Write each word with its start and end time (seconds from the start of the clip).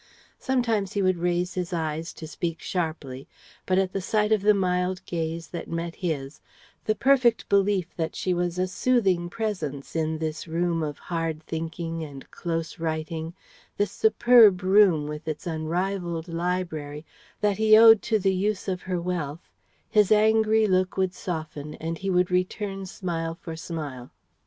Sometimes 0.39 0.93
he 0.93 1.03
would 1.03 1.19
raise 1.19 1.53
his 1.53 1.71
eyes 1.71 2.11
to 2.13 2.25
speak 2.25 2.59
sharply; 2.59 3.27
but 3.67 3.77
at 3.77 3.93
the 3.93 4.01
sight 4.01 4.31
of 4.31 4.41
the 4.41 4.55
mild 4.55 5.05
gaze 5.05 5.49
that 5.49 5.69
met 5.69 5.93
his, 5.97 6.41
the 6.85 6.95
perfect 6.95 7.47
belief 7.49 7.95
that 7.97 8.15
she 8.15 8.33
was 8.33 8.57
a 8.57 8.65
soothing 8.67 9.29
presence 9.29 9.95
in 9.95 10.17
this 10.17 10.47
room 10.47 10.81
of 10.81 10.97
hard 10.97 11.43
thinking 11.43 12.03
and 12.03 12.31
close 12.31 12.79
writing 12.79 13.35
this 13.77 13.91
superb 13.91 14.63
room 14.63 15.05
with 15.07 15.27
its 15.27 15.45
unrivalled 15.45 16.27
library 16.27 17.05
that 17.39 17.57
he 17.59 17.77
owed 17.77 18.01
to 18.01 18.17
the 18.17 18.33
use 18.33 18.67
of 18.67 18.81
her 18.81 18.99
wealth, 18.99 19.51
his 19.87 20.11
angry 20.11 20.65
look 20.65 20.97
would 20.97 21.13
soften 21.13 21.75
and 21.75 21.99
he 21.99 22.09
would 22.09 22.31
return 22.31 22.87
smile 22.87 23.35
for 23.39 23.55
smile. 23.55 24.09